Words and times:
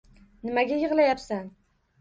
Nimaga 0.47 0.79
yigʻlayapsan 0.81 1.55